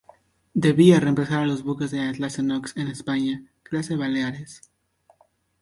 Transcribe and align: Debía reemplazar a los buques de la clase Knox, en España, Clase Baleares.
Debía 0.55 0.99
reemplazar 0.99 1.41
a 1.43 1.45
los 1.45 1.61
buques 1.61 1.91
de 1.91 1.99
la 2.03 2.11
clase 2.11 2.41
Knox, 2.41 2.75
en 2.75 2.87
España, 2.87 3.45
Clase 3.61 3.95
Baleares. 3.95 4.71